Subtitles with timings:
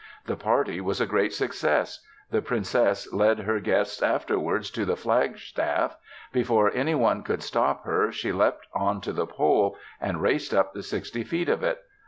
[0.25, 2.03] The party was a great success.
[2.31, 5.95] The princess led her guests afterwards to the flag staff.
[6.33, 10.81] Before anyone could stop her, she leapt on to the pole and raced up the
[10.81, 11.83] sixty feet of it.